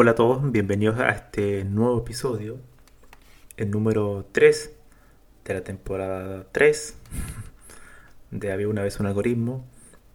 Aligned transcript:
Hola 0.00 0.12
a 0.12 0.14
todos, 0.14 0.52
bienvenidos 0.52 1.00
a 1.00 1.08
este 1.08 1.64
nuevo 1.64 1.98
episodio, 1.98 2.60
el 3.56 3.72
número 3.72 4.26
3 4.30 4.72
de 5.44 5.54
la 5.54 5.64
temporada 5.64 6.46
3 6.52 6.94
de 8.30 8.52
Había 8.52 8.68
una 8.68 8.84
vez 8.84 9.00
un 9.00 9.06
algoritmo. 9.06 9.66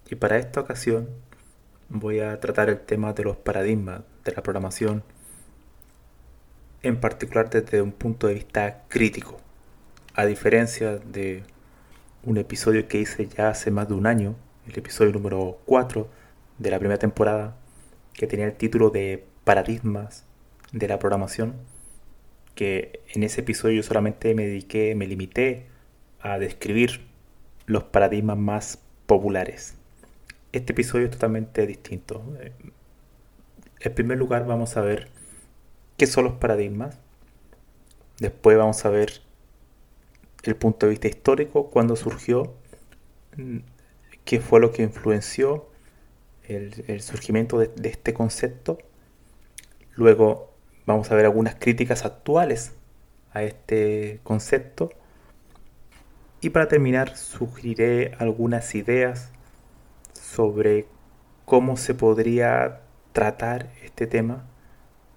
Y 0.09 0.16
para 0.16 0.38
esta 0.38 0.62
ocasión 0.62 1.09
voy 1.90 2.22
a 2.22 2.40
tratar 2.40 2.70
el 2.70 2.80
tema 2.80 3.12
de 3.12 3.25
los 3.25 3.36
paradigmas 3.36 4.03
de 4.23 4.31
la 4.31 4.42
programación, 4.42 5.03
en 6.81 7.02
particular 7.02 7.50
desde 7.50 7.81
un 7.81 7.92
punto 7.92 8.28
de 8.28 8.36
vista 8.36 8.86
crítico, 8.88 9.38
a 10.14 10.25
diferencia 10.25 10.95
de 10.95 11.44
un 12.23 12.38
episodio 12.38 12.88
que 12.88 13.00
hice 13.00 13.28
ya 13.28 13.50
hace 13.50 13.70
más 13.70 13.90
de 13.90 13.95
un 13.95 14.08
año, 14.08 14.38
el 14.66 14.80
episodio 14.80 15.12
número 15.12 15.59
4 15.66 16.08
de 16.58 16.72
la 16.72 16.80
primera 16.80 17.00
temporada, 17.00 17.58
que 18.14 18.28
tenía 18.28 18.45
el 18.45 18.56
título 18.56 18.90
de 18.90 19.33
paradigmas 19.44 20.25
de 20.72 20.88
la 20.88 20.99
programación, 20.99 21.55
que 22.55 23.02
en 23.13 23.23
ese 23.23 23.41
episodio 23.41 23.77
yo 23.77 23.83
solamente 23.83 24.33
me 24.35 24.45
dediqué, 24.45 24.95
me 24.95 25.08
limité 25.08 25.67
a 26.19 26.39
describir 26.39 27.02
los 27.66 27.83
paradigmas 27.83 28.38
más 28.38 28.80
populares. 29.05 29.75
Este 30.52 30.73
episodio 30.73 31.05
es 31.05 31.11
totalmente 31.11 31.66
distinto. 31.66 32.23
En 33.80 33.94
primer 33.94 34.17
lugar 34.17 34.45
vamos 34.45 34.77
a 34.77 34.81
ver 34.81 35.09
qué 35.97 36.05
son 36.05 36.25
los 36.25 36.33
paradigmas. 36.33 37.00
Después 38.19 38.57
vamos 38.57 38.85
a 38.85 38.89
ver 38.89 39.22
el 40.44 40.55
punto 40.55 40.85
de 40.85 40.91
vista 40.91 41.07
histórico, 41.07 41.69
cuándo 41.69 41.95
surgió, 41.95 42.53
qué 44.25 44.39
fue 44.39 44.59
lo 44.59 44.72
que 44.72 44.83
influenció 44.83 45.69
el, 46.44 47.02
surgimiento 47.02 47.57
de 47.57 47.89
este 47.89 48.13
concepto 48.13 48.78
Luego 49.95 50.52
vamos 50.86 51.11
a 51.11 51.16
ver 51.16 51.25
algunas 51.25 51.55
críticas 51.55 52.05
actuales 52.05 52.73
a 53.31 53.44
este 53.44 54.19
concepto. 54.23 54.91
Y 56.41 56.50
para 56.50 56.67
terminar, 56.67 57.16
sugeriré 57.16 58.16
algunas 58.19 58.75
ideas 58.75 59.31
sobre 60.13 60.88
cómo 61.45 61.78
se 61.78 61.94
podría 61.94 62.81
tratar 63.12 63.69
este 63.84 64.07
tema 64.07 64.45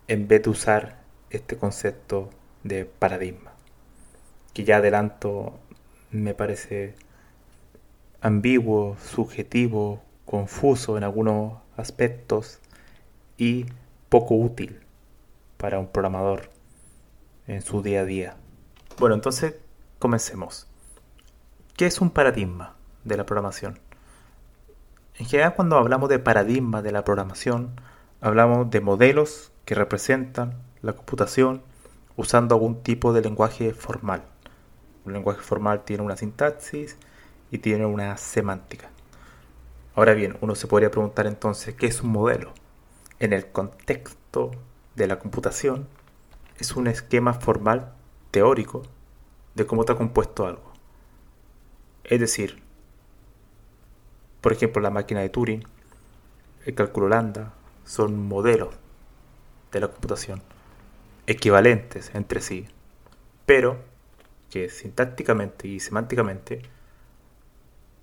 en 0.08 0.28
vez 0.28 0.42
de 0.42 0.50
usar 0.50 0.98
este 1.30 1.56
concepto 1.56 2.30
de 2.62 2.84
paradigma, 2.84 3.52
que 4.52 4.64
ya 4.64 4.76
adelanto 4.76 5.58
me 6.10 6.34
parece 6.34 6.94
ambiguo, 8.20 8.96
subjetivo, 9.00 10.02
confuso 10.24 10.96
en 10.96 11.04
algunos 11.04 11.54
aspectos 11.76 12.60
y 13.38 13.66
poco 14.08 14.34
útil 14.34 14.80
para 15.56 15.78
un 15.78 15.88
programador 15.88 16.50
en 17.46 17.62
su 17.62 17.82
día 17.82 18.00
a 18.00 18.04
día. 18.04 18.36
Bueno, 18.98 19.14
entonces 19.14 19.56
comencemos. 19.98 20.66
¿Qué 21.76 21.86
es 21.86 22.00
un 22.00 22.10
paradigma 22.10 22.76
de 23.04 23.16
la 23.16 23.26
programación? 23.26 23.78
En 25.18 25.26
general 25.26 25.54
cuando 25.54 25.76
hablamos 25.76 26.08
de 26.08 26.18
paradigma 26.18 26.82
de 26.82 26.92
la 26.92 27.04
programación, 27.04 27.80
hablamos 28.20 28.70
de 28.70 28.80
modelos 28.80 29.52
que 29.64 29.74
representan 29.74 30.54
la 30.82 30.92
computación 30.92 31.62
usando 32.16 32.54
algún 32.54 32.82
tipo 32.82 33.12
de 33.12 33.22
lenguaje 33.22 33.72
formal. 33.72 34.22
Un 35.04 35.12
lenguaje 35.12 35.40
formal 35.40 35.84
tiene 35.84 36.02
una 36.02 36.16
sintaxis 36.16 36.96
y 37.50 37.58
tiene 37.58 37.86
una 37.86 38.16
semántica. 38.16 38.90
Ahora 39.94 40.12
bien, 40.14 40.36
uno 40.40 40.54
se 40.54 40.66
podría 40.66 40.90
preguntar 40.90 41.26
entonces, 41.26 41.74
¿qué 41.74 41.86
es 41.86 42.02
un 42.02 42.10
modelo? 42.10 42.52
En 43.18 43.32
el 43.32 43.50
contexto 43.50 44.50
de 44.94 45.06
la 45.06 45.18
computación 45.18 45.88
es 46.58 46.76
un 46.76 46.86
esquema 46.86 47.34
formal 47.34 47.92
teórico 48.30 48.82
de 49.54 49.66
cómo 49.66 49.82
está 49.82 49.94
compuesto 49.94 50.46
algo. 50.46 50.72
Es 52.04 52.20
decir, 52.20 52.62
por 54.40 54.52
ejemplo, 54.52 54.80
la 54.80 54.90
máquina 54.90 55.20
de 55.20 55.28
Turing, 55.28 55.64
el 56.64 56.74
cálculo 56.74 57.08
lambda, 57.08 57.54
son 57.84 58.28
modelos 58.28 58.74
de 59.72 59.80
la 59.80 59.88
computación 59.88 60.42
equivalentes 61.26 62.14
entre 62.14 62.40
sí, 62.40 62.68
pero 63.44 63.78
que 64.50 64.68
sintácticamente 64.68 65.68
y 65.68 65.80
semánticamente 65.80 66.62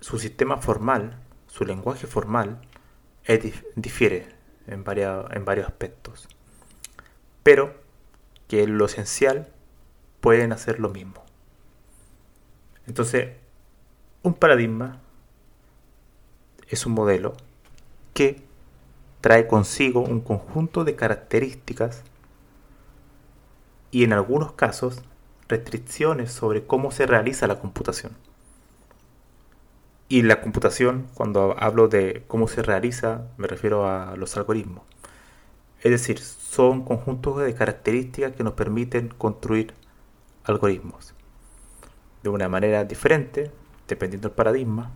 su 0.00 0.18
sistema 0.18 0.58
formal, 0.58 1.18
su 1.46 1.64
lenguaje 1.64 2.06
formal, 2.06 2.60
difiere 3.76 4.33
en, 4.66 4.84
en 4.86 5.44
varios 5.44 5.66
aspectos. 5.66 6.28
Pero 7.42 7.74
que 8.48 8.62
en 8.62 8.78
lo 8.78 8.86
esencial 8.86 9.48
pueden 10.20 10.52
hacer 10.52 10.80
lo 10.80 10.88
mismo. 10.88 11.24
Entonces, 12.86 13.36
un 14.22 14.34
paradigma 14.34 15.00
es 16.68 16.86
un 16.86 16.92
modelo 16.92 17.34
que 18.14 18.42
trae 19.20 19.46
consigo 19.46 20.00
un 20.00 20.20
conjunto 20.20 20.84
de 20.84 20.96
características 20.96 22.02
y 23.90 24.04
en 24.04 24.12
algunos 24.12 24.52
casos 24.52 25.02
restricciones 25.48 26.32
sobre 26.32 26.66
cómo 26.66 26.90
se 26.90 27.06
realiza 27.06 27.46
la 27.46 27.60
computación. 27.60 28.12
Y 30.08 30.22
la 30.22 30.40
computación, 30.40 31.06
cuando 31.14 31.56
hablo 31.58 31.88
de 31.88 32.24
cómo 32.26 32.46
se 32.46 32.62
realiza, 32.62 33.22
me 33.38 33.46
refiero 33.46 33.88
a 33.88 34.16
los 34.16 34.36
algoritmos. 34.36 34.84
Es 35.80 35.90
decir, 35.90 36.18
son 36.18 36.84
conjuntos 36.84 37.38
de 37.38 37.54
características 37.54 38.32
que 38.32 38.44
nos 38.44 38.54
permiten 38.54 39.08
construir 39.08 39.74
algoritmos 40.44 41.14
de 42.22 42.30
una 42.30 42.48
manera 42.48 42.84
diferente, 42.84 43.50
dependiendo 43.86 44.28
del 44.28 44.34
paradigma, 44.34 44.90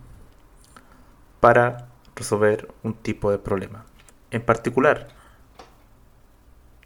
para 1.39 1.89
resolver 2.15 2.67
un 2.83 2.95
tipo 2.95 3.29
de 3.31 3.37
problema. 3.37 3.85
En 4.31 4.41
particular, 4.41 5.09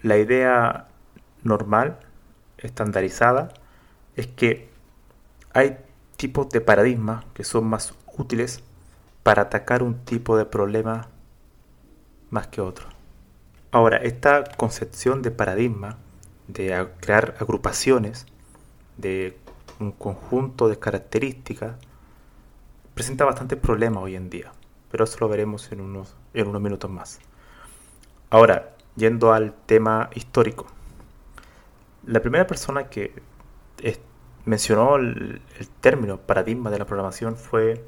la 0.02 0.18
idea 0.18 0.88
normal, 1.44 2.00
estandarizada, 2.58 3.54
es 4.16 4.28
que 4.28 4.70
hay 5.54 5.78
tipos 6.18 6.50
de 6.50 6.62
paradigmas 6.62 7.24
que 7.34 7.46
son 7.46 7.66
más 7.66 7.94
útiles 8.18 8.64
para 9.24 9.44
atacar 9.44 9.84
un 9.84 10.04
tipo 10.06 10.38
de 10.38 10.46
problema 10.46 11.08
más 12.30 12.48
que 12.48 12.62
otro. 12.62 12.88
Ahora, 13.72 13.98
esta 13.98 14.44
concepción 14.44 15.22
de 15.22 15.32
paradigma, 15.32 15.98
de 16.48 16.88
crear 17.00 17.36
agrupaciones, 17.40 18.26
de 18.98 19.38
un 19.80 19.92
conjunto 19.92 20.68
de 20.68 20.78
características, 20.78 21.76
presenta 22.94 23.26
bastantes 23.26 23.58
problemas 23.58 24.04
hoy 24.04 24.16
en 24.16 24.30
día, 24.30 24.52
pero 24.92 25.06
eso 25.06 25.18
lo 25.20 25.30
veremos 25.30 25.72
en 25.72 25.82
unos, 25.82 26.16
en 26.34 26.48
unos 26.48 26.62
minutos 26.62 26.90
más. 26.92 27.20
Ahora, 28.30 28.74
yendo 28.96 29.34
al 29.34 29.54
tema 29.66 30.10
histórico. 30.14 30.68
La 32.06 32.22
primera 32.22 32.46
persona 32.46 32.90
que 32.90 33.14
mencionó 34.46 34.98
el, 34.98 35.42
término 35.82 36.18
paradigma 36.18 36.70
de 36.70 36.80
la 36.80 36.86
programación 36.86 37.36
fue 37.36 37.84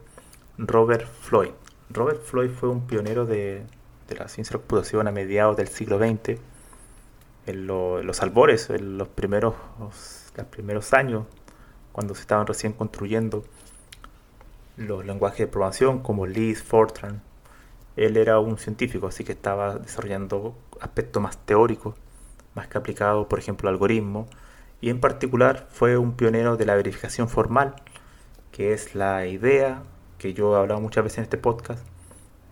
Robert 0.57 1.05
Floyd. 1.05 1.51
Robert 1.89 2.21
Floyd 2.21 2.49
fue 2.49 2.69
un 2.69 2.87
pionero 2.87 3.25
de, 3.25 3.65
la 4.07 4.29
ciencia 4.29 4.53
de 4.53 4.57
la 4.57 4.61
computación 4.61 5.07
a 5.07 5.11
mediados 5.11 5.57
del 5.57 5.67
siglo 5.67 5.97
XX 5.97 6.39
en 7.45 7.67
los 7.67 8.21
albores, 8.21 8.69
en 8.69 8.97
los 8.97 9.09
primeros, 9.09 9.55
los 9.79 10.47
primeros 10.47 10.93
años, 10.93 11.25
cuando 11.91 12.15
se 12.15 12.21
estaban 12.21 12.47
recién 12.47 12.73
construyendo 12.73 13.43
los 14.77 15.05
lenguajes 15.05 15.39
de 15.39 15.47
programación 15.47 15.99
como 15.99 16.25
Lisp, 16.25 16.65
Fortran. 16.65 17.21
Él 17.97 18.15
era 18.17 18.39
un 18.39 18.57
científico, 18.57 19.07
así 19.07 19.23
que 19.23 19.33
estaba 19.33 19.77
desarrollando 19.77 20.55
aspectos 20.79 21.21
más 21.21 21.37
teóricos, 21.37 21.95
más 22.53 22.67
que 22.67 22.77
aplicados, 22.77 23.27
por 23.27 23.39
ejemplo, 23.39 23.67
al 23.67 23.75
algoritmo. 23.75 24.27
Y 24.79 24.89
en 24.89 25.01
particular 25.01 25.67
fue 25.69 25.97
un 25.97 26.13
pionero 26.13 26.55
de 26.55 26.65
la 26.65 26.75
verificación 26.75 27.27
formal, 27.27 27.75
que 28.51 28.73
es 28.73 28.95
la 28.95 29.25
idea 29.27 29.83
que 30.17 30.33
yo 30.33 30.55
he 30.55 30.59
hablado 30.59 30.81
muchas 30.81 31.03
veces 31.03 31.19
en 31.19 31.23
este 31.25 31.37
podcast, 31.37 31.85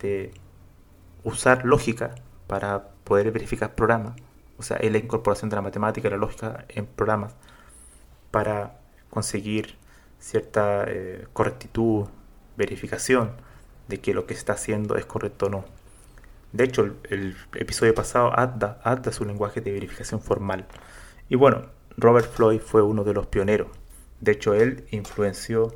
de 0.00 0.32
usar 1.22 1.64
lógica 1.64 2.14
para 2.46 2.88
poder 3.04 3.30
verificar 3.32 3.74
programas. 3.74 4.16
O 4.58 4.62
sea, 4.62 4.76
es 4.78 4.92
la 4.92 4.98
incorporación 4.98 5.50
de 5.50 5.56
la 5.56 5.62
matemática 5.62 6.08
y 6.08 6.10
la 6.10 6.16
lógica 6.16 6.64
en 6.68 6.86
programas 6.86 7.34
para 8.30 8.78
conseguir 9.10 9.76
cierta 10.18 10.84
eh, 10.86 11.26
correctitud, 11.32 12.06
verificación 12.56 13.32
de 13.88 14.00
que 14.00 14.14
lo 14.14 14.26
que 14.26 14.34
está 14.34 14.54
haciendo 14.54 14.96
es 14.96 15.06
correcto 15.06 15.46
o 15.46 15.50
no. 15.50 15.64
De 16.52 16.64
hecho, 16.64 16.82
el, 17.10 17.36
episodio 17.54 17.94
pasado 17.94 18.38
adda, 18.38 18.80
adda 18.84 19.12
su 19.12 19.24
lenguaje 19.24 19.60
de 19.60 19.72
verificación 19.72 20.20
formal. 20.20 20.66
Y 21.28 21.34
bueno, 21.36 21.66
Robert 21.96 22.30
Floyd 22.32 22.60
fue 22.60 22.82
uno 22.82 23.04
de 23.04 23.12
los 23.12 23.26
pioneros. 23.26 23.68
De 24.20 24.32
hecho, 24.32 24.54
él 24.54 24.86
influenció 24.90 25.74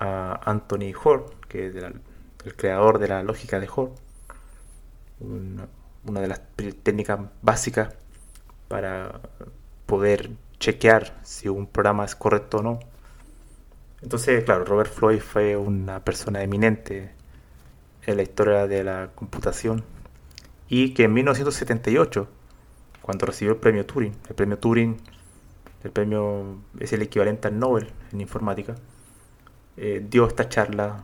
a 0.00 0.40
Anthony 0.50 0.92
Hoare, 0.92 1.24
que 1.48 1.68
es 1.68 1.74
el 1.76 2.56
creador 2.56 2.98
de 2.98 3.08
la 3.08 3.22
lógica 3.22 3.60
de 3.60 3.68
Hoare, 3.68 3.92
una 5.20 6.20
de 6.20 6.28
las 6.28 6.40
técnicas 6.82 7.20
básicas 7.42 7.94
para 8.68 9.20
poder 9.86 10.30
chequear 10.58 11.20
si 11.22 11.48
un 11.48 11.66
programa 11.66 12.04
es 12.04 12.16
correcto 12.16 12.58
o 12.58 12.62
no. 12.62 12.80
Entonces, 14.02 14.42
claro, 14.44 14.64
Robert 14.64 14.90
Floyd 14.90 15.20
fue 15.20 15.56
una 15.56 16.02
persona 16.02 16.42
eminente 16.42 17.12
en 18.06 18.16
la 18.16 18.22
historia 18.22 18.66
de 18.66 18.82
la 18.82 19.10
computación 19.14 19.84
y 20.68 20.94
que 20.94 21.04
en 21.04 21.12
1978, 21.12 22.28
cuando 23.02 23.26
recibió 23.26 23.52
el 23.52 23.58
premio 23.60 23.84
Turing, 23.84 24.14
el 24.28 24.34
premio 24.34 24.58
Turing, 24.58 24.96
el 25.84 25.90
premio 25.90 26.58
es 26.78 26.92
el 26.92 27.02
equivalente 27.02 27.48
al 27.48 27.58
Nobel 27.58 27.90
en 28.12 28.20
informática, 28.20 28.76
eh, 29.82 30.04
dio 30.06 30.26
esta 30.26 30.46
charla, 30.46 31.02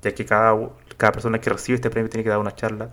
ya 0.00 0.14
que 0.14 0.24
cada, 0.24 0.70
cada 0.96 1.12
persona 1.12 1.38
que 1.38 1.50
recibe 1.50 1.76
este 1.76 1.90
premio 1.90 2.08
tiene 2.08 2.24
que 2.24 2.30
dar 2.30 2.38
una 2.38 2.54
charla 2.54 2.90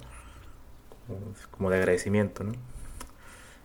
como, 1.50 1.69
de 1.69 1.78
agradecimiento. 1.78 2.44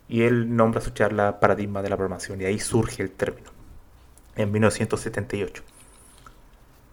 Y 0.09 0.23
él 0.23 0.55
nombra 0.55 0.81
su 0.81 0.91
charla 0.91 1.41
Paradigma 1.41 1.83
de 1.83 1.91
la 1.91 1.97
Programación 1.97 2.41
y 2.41 2.45
ahí 2.45 2.61
surge 2.61 3.03
el 3.03 3.11
término, 3.11 3.51
en 4.37 4.53
1978. 4.53 5.65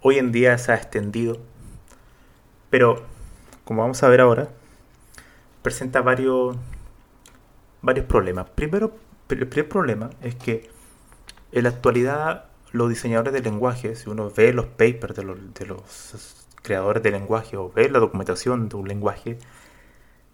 Hoy 0.02 0.18
en 0.18 0.32
día 0.32 0.58
se 0.58 0.72
ha 0.72 0.76
extendido, 0.76 1.38
pero 2.72 3.04
como 3.66 3.84
vamos 3.84 4.02
a 4.02 4.10
ver 4.10 4.22
ahora, 4.22 4.50
presenta 5.62 6.02
varios, 6.02 6.58
varios 7.84 8.08
problemas. 8.08 8.50
Primero, 8.50 8.96
el 9.30 9.48
primer 9.48 9.70
problema 9.70 10.10
es 10.24 10.34
que 10.34 10.72
en 11.52 11.64
la 11.66 11.70
actualidad 11.70 12.46
los 12.74 12.90
diseñadores 12.90 13.34
de 13.34 13.42
lenguaje, 13.42 13.96
si 13.96 14.10
uno 14.10 14.32
ve 14.36 14.52
los 14.52 14.66
papers 14.66 15.16
de 15.16 15.24
los, 15.24 16.48
creadores 16.64 17.04
de 17.04 17.12
lenguaje 17.12 17.56
o 17.56 17.72
ve 17.72 17.90
la 17.90 18.00
documentación 18.00 18.68
de 18.68 18.76
un 18.76 18.88
lenguaje, 18.88 19.38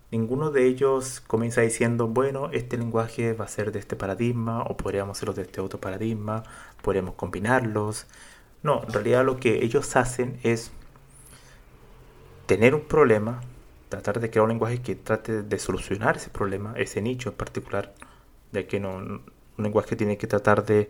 ninguno 0.10 0.50
de 0.50 0.66
ellos 0.66 1.22
comienza 1.28 1.62
diciendo, 1.62 2.08
bueno, 2.08 2.50
este 2.54 2.78
lenguaje 2.78 3.34
va 3.34 3.46
a 3.46 3.48
ser 3.50 3.72
de 3.74 3.80
este 3.80 3.96
paradigma 3.98 4.64
o 4.64 4.78
podríamos 4.78 5.18
hacerlo 5.18 5.34
de 5.34 5.42
este 5.44 5.60
otro 5.60 5.82
paradigma, 5.82 6.44
podríamos 6.82 7.16
combinarlos. 7.16 8.08
No, 8.64 8.84
en 8.84 8.94
realidad 8.94 9.26
lo 9.26 9.38
que 9.38 9.64
ellos 9.66 9.96
hacen 9.98 10.40
es 10.44 10.72
tener 12.46 12.74
un 12.74 12.82
problema, 12.82 13.42
tratar 13.90 14.22
de 14.22 14.30
crear 14.30 14.44
un 14.44 14.50
lenguaje 14.50 14.82
que 14.82 14.96
trate 14.96 15.44
de 15.44 15.60
solucionar 15.60 16.16
ese 16.18 16.30
problema, 16.30 16.74
ese 16.78 17.02
nicho 17.02 17.30
en 17.30 17.36
particular, 17.36 17.94
de 18.54 18.66
que 18.66 18.80
no, 18.80 18.96
un 18.96 19.24
lenguaje 19.58 19.98
tiene 19.98 20.18
que 20.18 20.28
tratar 20.28 20.66
de 20.66 20.90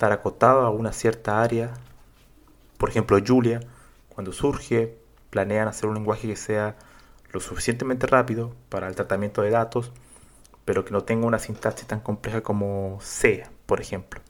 estar 0.00 0.12
acotado 0.12 0.62
a 0.62 0.70
una 0.70 0.94
cierta 0.94 1.42
área. 1.42 1.74
Por 2.78 2.88
ejemplo, 2.88 3.18
Julia, 3.24 3.60
cuando 4.08 4.32
surge, 4.32 4.96
planean 5.28 5.68
hacer 5.68 5.90
un 5.90 5.94
lenguaje 5.94 6.26
que 6.26 6.36
sea 6.36 6.78
lo 7.32 7.38
suficientemente 7.38 8.06
rápido 8.06 8.54
para 8.70 8.88
el 8.88 8.94
tratamiento 8.94 9.42
de 9.42 9.50
datos, 9.50 9.92
pero 10.64 10.86
que 10.86 10.92
no 10.92 11.02
tenga 11.02 11.26
una 11.26 11.38
sintaxis 11.38 11.86
tan 11.86 12.00
compleja 12.00 12.40
como 12.40 12.98
C, 13.02 13.46
por 13.66 13.82
ejemplo, 13.82 14.22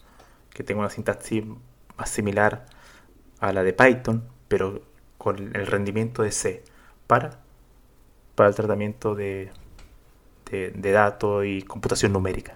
que 0.53 0.65
tenga 0.65 0.81
una 0.81 0.91
sintaxis 0.91 1.45
más 1.97 2.11
similar 2.11 2.67
a 3.39 3.53
la 3.53 3.63
de 3.63 3.73
Python, 3.73 4.25
pero 4.49 4.83
con 5.19 5.55
el 5.55 5.69
rendimiento 5.69 6.25
de 6.25 6.33
C 6.33 6.65
para, 7.07 7.39
para 8.35 8.49
el 8.49 8.57
tratamiento 8.57 9.15
de, 9.15 9.53
de, 10.51 10.91
datos 10.91 11.45
y 11.47 11.63
computación 11.63 12.13
numérica. 12.13 12.55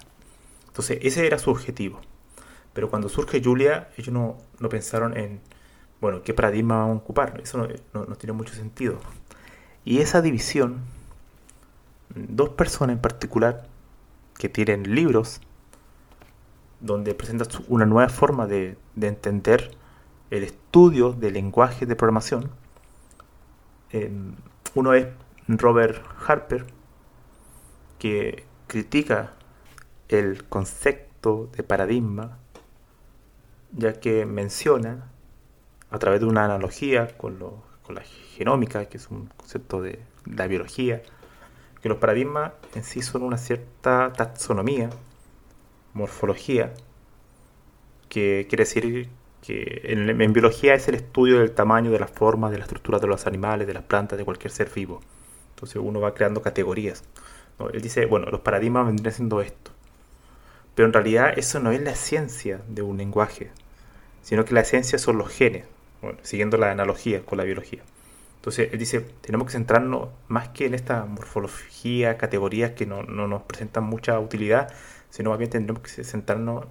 Entonces, 0.66 0.98
ese 1.02 1.28
era 1.28 1.38
su 1.38 1.50
objetivo. 1.50 2.00
Pero 2.74 2.90
cuando 2.90 3.08
surge 3.08 3.42
Julia, 3.42 3.88
ellos 3.96 4.12
no, 4.12 4.36
no 4.58 4.68
pensaron 4.68 5.16
en, 5.16 5.40
bueno, 6.00 6.22
¿qué 6.22 6.34
paradigma 6.34 6.78
vamos 6.78 6.96
a 6.96 7.00
ocupar? 7.00 7.40
Eso 7.42 7.56
no, 7.58 8.04
no 8.04 8.16
tiene 8.16 8.32
mucho 8.34 8.54
sentido. 8.54 8.98
Y 9.84 10.00
esa 10.00 10.20
división, 10.20 10.80
dos 12.14 12.50
personas 12.50 12.96
en 12.96 13.00
particular 13.00 13.66
que 14.36 14.48
tienen 14.48 14.94
libros 14.94 15.40
donde 16.84 17.14
presentan 17.14 17.48
una 17.68 17.86
nueva 17.86 18.08
forma 18.08 18.46
de, 18.46 18.76
entender 19.00 19.70
el 20.30 20.42
estudio 20.42 21.12
del 21.12 21.34
lenguaje 21.34 21.86
de 21.86 21.96
programación. 21.96 22.50
Em, 23.90 24.34
uno 24.74 24.92
es 24.92 25.06
Robert 25.48 26.04
Harper, 26.26 26.66
que 27.98 28.44
critica 28.66 29.32
el 30.08 30.44
concepto 30.44 31.48
de 31.56 31.62
paradigma, 31.62 32.38
ya 33.76 33.94
que 33.94 34.26
menciona, 34.26 35.10
a 35.90 35.98
través 35.98 36.20
de 36.20 36.26
una 36.26 36.44
analogía 36.44 37.16
con, 37.16 37.38
con 37.82 37.94
la 37.94 38.02
genómica, 38.02 38.86
que 38.86 38.96
es 38.96 39.08
un 39.10 39.26
concepto 39.36 39.80
de 39.80 40.00
la 40.24 40.46
biología, 40.46 41.02
que 41.80 41.88
los 41.88 41.98
paradigmas 41.98 42.52
en 42.74 42.82
sí 42.82 43.02
son 43.02 43.22
una 43.22 43.36
cierta 43.36 44.12
taxonomía, 44.12 44.90
morfología, 45.92 46.72
que 48.08 48.46
quiere 48.48 48.64
decir 48.64 49.08
que 49.42 49.82
en, 49.84 50.32
biología 50.32 50.74
es 50.74 50.88
el 50.88 50.94
estudio 50.94 51.40
del 51.40 51.52
tamaño, 51.52 51.90
de 51.90 51.98
las 51.98 52.10
formas, 52.10 52.50
de 52.50 52.58
la 52.58 52.64
estructura 52.64 52.98
de 52.98 53.06
los 53.06 53.26
animales, 53.26 53.66
de 53.66 53.74
las 53.74 53.82
plantas, 53.82 54.18
de 54.18 54.24
cualquier 54.24 54.50
ser 54.50 54.70
vivo. 54.74 55.00
Entonces 55.50 55.76
uno 55.76 56.00
va 56.00 56.14
creando 56.14 56.40
categorías. 56.40 57.04
Él 57.72 57.82
dice, 57.82 58.06
bueno, 58.06 58.26
los 58.30 58.40
paradigmas 58.40 58.86
vendrían 58.86 59.12
siendo 59.12 59.40
esto. 59.40 59.70
Pero 60.74 60.86
en 60.86 60.92
realidad 60.92 61.34
eso 61.36 61.60
no 61.60 61.70
es 61.70 61.82
la 61.82 61.94
ciencia 61.94 62.62
de 62.66 62.82
un 62.82 62.96
lenguaje, 62.96 63.50
sino 64.24 64.44
que 64.44 64.54
la 64.54 64.64
ciencia 64.64 64.98
son 64.98 65.18
los 65.18 65.28
genes, 65.28 65.66
siguiendo 66.22 66.56
la 66.56 66.72
analogía 66.72 67.24
con 67.24 67.38
la 67.38 67.44
biología. 67.44 67.82
Entonces, 68.36 68.70
él 68.72 68.78
dice, 68.78 69.00
tenemos 69.20 69.46
que 69.46 69.52
centrarnos 69.52 70.08
más 70.28 70.48
que 70.48 70.66
en 70.66 70.74
esta 70.74 71.04
morfología, 71.04 72.18
categorías 72.18 72.72
que 72.72 72.86
no, 72.86 73.02
nos 73.02 73.42
presentan 73.42 73.84
mucha 73.84 74.18
utilidad, 74.18 74.72
sino 75.10 75.30
más 75.30 75.38
bien 75.38 75.50
tendremos 75.50 75.82
que 75.82 76.04
centrarnos 76.04 76.64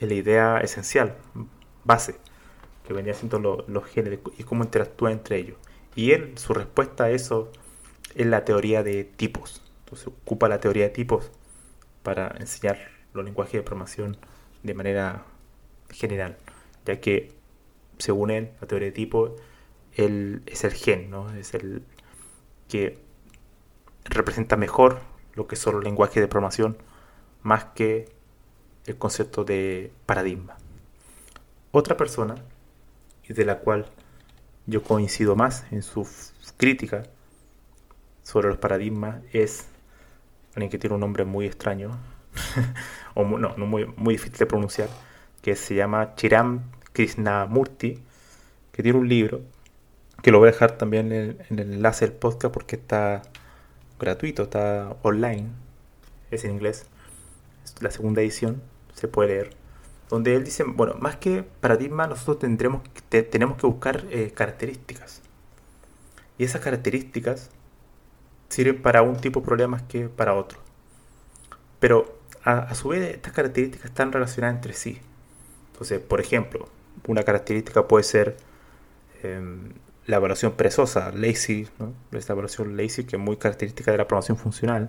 en 0.00 0.08
la 0.08 0.14
idea 0.14 0.58
esencial, 0.58 1.14
base, 1.84 2.16
que 2.86 2.92
venía 2.92 3.14
siendo 3.14 3.64
los 3.66 3.84
genes 3.86 4.18
y 4.38 4.42
cómo 4.42 4.64
interactúan 4.64 5.12
entre 5.12 5.36
ellos. 5.36 5.56
Y 5.94 6.12
él, 6.12 6.32
su 6.36 6.54
respuesta 6.54 7.04
a 7.04 7.10
eso 7.10 7.52
es 8.14 8.26
la 8.26 8.44
teoría 8.44 8.82
de 8.82 9.04
tipos. 9.04 9.62
Entonces, 9.84 10.08
ocupa 10.08 10.48
la 10.48 10.60
teoría 10.60 10.84
de 10.84 10.90
tipos 10.90 11.30
para 12.02 12.34
enseñar 12.38 12.78
los 13.12 13.24
lenguajes 13.24 13.54
de 13.54 13.62
programación 13.62 14.16
de 14.62 14.74
manera 14.74 15.24
general, 15.90 16.36
ya 16.86 17.00
que, 17.00 17.32
según 17.98 18.30
él, 18.30 18.50
la 18.60 18.66
teoría 18.66 18.86
de 18.86 18.92
tipos 18.92 19.32
es 19.94 20.64
el 20.64 20.72
gen, 20.72 21.10
¿no? 21.10 21.34
Es 21.34 21.54
el 21.54 21.82
que 22.68 22.98
representa 24.04 24.56
mejor 24.56 25.00
lo 25.34 25.46
que 25.46 25.56
son 25.56 25.74
los 25.74 25.84
lenguajes 25.84 26.20
de 26.20 26.28
programación 26.28 26.78
más 27.42 27.64
que 27.74 28.08
el 28.86 28.96
concepto 28.96 29.44
de 29.44 29.92
paradigma. 30.06 30.56
Otra 31.72 31.96
persona, 31.96 32.36
y 33.28 33.32
de 33.32 33.44
la 33.44 33.58
cual 33.58 33.86
yo 34.66 34.82
coincido 34.82 35.36
más 35.36 35.64
en 35.70 35.82
su 35.82 36.08
crítica 36.56 37.04
sobre 38.22 38.48
los 38.48 38.58
paradigmas, 38.58 39.22
es 39.32 39.66
alguien 40.54 40.70
que 40.70 40.78
tiene 40.78 40.94
un 40.94 41.00
nombre 41.00 41.24
muy 41.24 41.46
extraño, 41.46 41.98
o 43.14 43.24
no 43.24 43.56
muy, 43.58 43.86
muy 43.96 44.14
difícil 44.14 44.38
de 44.38 44.46
pronunciar, 44.46 44.88
que 45.46 45.54
se 45.54 45.76
llama 45.76 46.16
Chiram 46.16 46.72
Krishnamurti, 46.92 48.02
que 48.72 48.82
tiene 48.82 48.98
un 48.98 49.08
libro 49.08 49.42
que 50.20 50.32
lo 50.32 50.40
voy 50.40 50.48
a 50.48 50.50
dejar 50.50 50.72
también 50.76 51.12
en, 51.12 51.38
el 51.50 51.60
enlace 51.60 52.04
del 52.04 52.16
podcast 52.16 52.52
porque 52.52 52.74
está 52.74 53.22
gratuito, 53.96 54.42
está 54.42 54.96
online, 55.02 55.50
es 56.32 56.44
en 56.44 56.50
inglés, 56.50 56.86
la 57.80 57.92
segunda 57.92 58.22
edición, 58.22 58.60
se 58.92 59.06
puede 59.06 59.28
leer, 59.28 59.50
donde 60.08 60.34
él 60.34 60.42
dice, 60.42 60.64
bueno, 60.64 60.96
más 60.98 61.14
que 61.14 61.44
paradigma, 61.44 62.08
nosotros 62.08 62.40
tendremos, 62.40 62.82
tenemos 63.08 63.56
que 63.56 63.68
buscar 63.68 64.04
eh, 64.10 64.32
características. 64.34 65.22
Y 66.38 66.42
esas 66.42 66.60
características 66.60 67.50
sirven 68.48 68.82
para 68.82 69.02
un 69.02 69.14
tipo 69.14 69.38
de 69.38 69.46
problemas 69.46 69.82
que 69.82 70.08
para 70.08 70.34
otro. 70.34 70.58
Pero 71.78 72.18
a, 72.42 72.74
su 72.74 72.88
vez 72.88 73.14
estas 73.14 73.32
características 73.32 73.90
están 73.90 74.10
relacionadas 74.10 74.56
entre 74.56 74.72
sí. 74.72 75.00
Entonces, 75.76 76.00
por 76.00 76.22
ejemplo, 76.22 76.70
una 77.06 77.22
característica 77.22 77.86
puede 77.86 78.02
ser 78.02 78.38
em, 79.22 79.74
la 80.06 80.16
evaluación 80.16 80.52
perezosa, 80.52 81.12
lazy, 81.12 81.68
esta 82.12 82.32
evaluación 82.32 82.78
lazy 82.78 83.04
que 83.04 83.16
es 83.16 83.22
muy 83.22 83.36
característica 83.36 83.92
de 83.92 83.98
la 83.98 84.08
programación 84.08 84.38
funcional. 84.38 84.88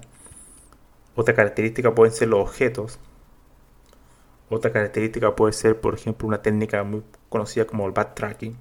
Otra 1.14 1.36
característica 1.36 1.94
pueden 1.94 2.14
ser 2.14 2.30
los 2.30 2.40
objetos. 2.40 3.00
Otra 4.50 4.72
característica 4.72 5.36
puede 5.36 5.52
ser, 5.52 5.82
por 5.82 5.94
ejemplo, 5.94 6.26
una 6.26 6.42
técnica 6.42 6.82
muy 6.86 7.04
conocida 7.28 7.68
como 7.68 7.86
el 7.86 7.92
backtracking. 7.92 8.56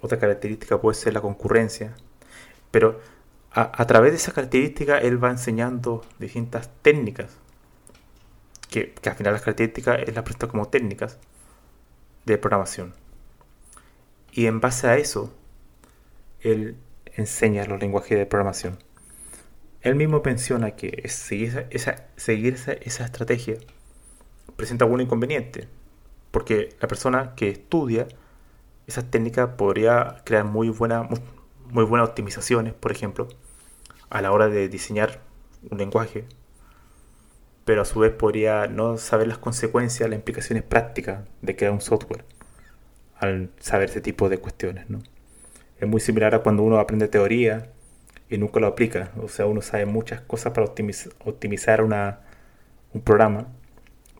Otra 0.00 0.18
característica 0.18 0.80
puede 0.80 0.96
ser 0.96 1.14
la 1.14 1.20
concurrencia. 1.20 1.94
Pero 2.72 2.98
a, 3.52 3.86
través 3.86 4.10
de 4.10 4.16
esa 4.16 4.32
característica 4.32 4.98
él 4.98 5.22
va 5.22 5.30
enseñando 5.30 6.04
distintas 6.18 6.68
técnicas. 6.82 7.36
Que, 8.72 8.94
que 8.94 9.10
al 9.10 9.16
final 9.16 9.34
las 9.34 9.42
características 9.42 10.00
él 10.06 10.14
las 10.14 10.24
presta 10.24 10.48
como 10.48 10.68
técnicas 10.68 11.18
de 12.24 12.38
programación. 12.38 12.94
Y 14.32 14.46
en 14.46 14.60
base 14.60 14.88
a 14.88 14.96
eso, 14.96 15.32
él 16.40 16.76
enseña 17.14 17.66
los 17.66 17.80
lenguajes 17.80 18.18
de 18.18 18.26
programación. 18.26 18.78
Él 19.82 19.96
mismo 19.96 20.22
menciona 20.24 20.72
que 20.72 21.08
seguir, 21.08 21.66
esa, 21.70 22.06
seguir 22.16 22.54
esa, 22.54 22.72
estrategia 23.04 23.56
presenta 24.56 24.84
algún 24.84 25.00
inconveniente, 25.00 25.68
porque 26.30 26.76
la 26.80 26.88
persona 26.88 27.34
que 27.34 27.48
estudia 27.48 28.06
esas 28.86 29.10
técnicas 29.10 29.50
podría 29.56 30.22
crear 30.24 30.44
muy, 30.44 30.68
buena, 30.68 31.08
muy 31.68 31.84
buenas 31.84 32.08
optimizaciones, 32.08 32.74
por 32.74 32.92
ejemplo, 32.92 33.28
a 34.08 34.22
la 34.22 34.32
hora 34.32 34.48
de 34.48 34.68
diseñar 34.68 35.20
un 35.70 35.78
lenguaje, 35.78 36.26
pero 37.64 37.82
a 37.82 37.84
su 37.84 38.00
vez 38.00 38.12
podría 38.12 38.66
no 38.66 38.96
saber 38.98 39.28
las 39.28 39.38
consecuencias, 39.38 40.08
las 40.08 40.18
implicaciones 40.18 40.64
prácticas 40.64 41.24
de 41.42 41.56
crear 41.56 41.72
un 41.72 41.80
software 41.80 42.24
al 43.16 43.50
saber 43.60 43.90
ese 43.90 44.00
tipo 44.00 44.28
de 44.28 44.38
cuestiones. 44.38 44.90
¿no? 44.90 45.00
Es 45.78 45.88
muy 45.88 46.00
similar 46.00 46.34
a 46.34 46.40
cuando 46.40 46.62
uno 46.64 46.78
aprende 46.78 47.08
teoría 47.08 47.70
y 48.28 48.38
nunca 48.38 48.58
lo 48.58 48.66
aplica. 48.66 49.12
O 49.22 49.28
sea, 49.28 49.46
uno 49.46 49.62
sabe 49.62 49.86
muchas 49.86 50.20
cosas 50.22 50.52
para 50.52 50.66
optimizar 50.66 51.82
una, 51.82 52.20
un 52.92 53.00
programa, 53.02 53.46